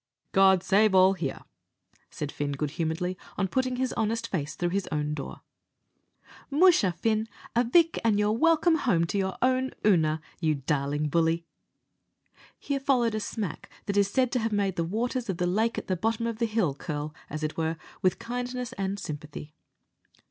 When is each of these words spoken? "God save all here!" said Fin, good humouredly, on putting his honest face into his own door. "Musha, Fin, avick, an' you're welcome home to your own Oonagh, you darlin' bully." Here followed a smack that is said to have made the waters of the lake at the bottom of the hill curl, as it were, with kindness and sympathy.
"God 0.31 0.63
save 0.63 0.95
all 0.95 1.13
here!" 1.13 1.41
said 2.09 2.31
Fin, 2.31 2.53
good 2.53 2.71
humouredly, 2.71 3.19
on 3.37 3.47
putting 3.47 3.75
his 3.75 3.93
honest 3.93 4.27
face 4.27 4.55
into 4.55 4.69
his 4.69 4.89
own 4.91 5.13
door. 5.13 5.41
"Musha, 6.49 6.91
Fin, 6.93 7.29
avick, 7.55 7.99
an' 8.03 8.17
you're 8.17 8.31
welcome 8.31 8.77
home 8.77 9.05
to 9.05 9.19
your 9.19 9.37
own 9.43 9.69
Oonagh, 9.85 10.19
you 10.39 10.55
darlin' 10.55 11.07
bully." 11.07 11.45
Here 12.57 12.79
followed 12.79 13.13
a 13.13 13.19
smack 13.19 13.69
that 13.85 13.95
is 13.95 14.09
said 14.09 14.31
to 14.31 14.39
have 14.39 14.51
made 14.51 14.75
the 14.75 14.83
waters 14.83 15.29
of 15.29 15.37
the 15.37 15.45
lake 15.45 15.77
at 15.77 15.85
the 15.85 15.95
bottom 15.95 16.25
of 16.25 16.39
the 16.39 16.47
hill 16.47 16.73
curl, 16.73 17.13
as 17.29 17.43
it 17.43 17.55
were, 17.55 17.77
with 18.01 18.17
kindness 18.17 18.73
and 18.73 18.97
sympathy. 18.99 19.53